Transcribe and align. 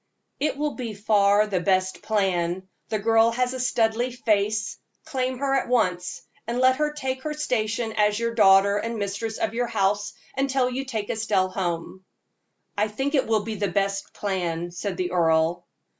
"It 0.39 0.57
will 0.57 0.73
be 0.73 0.95
far 0.95 1.45
the 1.45 1.59
best 1.59 2.01
plan. 2.01 2.67
The 2.89 2.97
girl 2.97 3.29
has 3.33 3.53
a 3.53 3.59
Studleigh 3.59 4.09
face; 4.09 4.79
claim 5.05 5.37
her 5.37 5.53
at 5.53 5.67
once, 5.67 6.23
and 6.47 6.57
let 6.57 6.77
her 6.77 6.91
take 6.91 7.21
her 7.21 7.35
station 7.35 7.93
as 7.93 8.17
your 8.17 8.33
daughter 8.33 8.77
and 8.77 8.97
mistress 8.97 9.37
of 9.37 9.53
your 9.53 9.67
house 9.67 10.13
until 10.35 10.71
you 10.71 10.85
take 10.85 11.11
Estelle 11.11 11.49
home." 11.49 12.03
"I 12.75 12.87
think 12.87 13.13
it 13.13 13.27
will 13.27 13.43
be 13.43 13.53
the 13.53 13.67
best 13.67 14.11
plan," 14.15 14.71
said 14.71 14.97
the 14.97 15.11
earl. 15.11 15.67